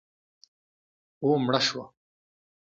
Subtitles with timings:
[1.21, 1.83] او مړه شوه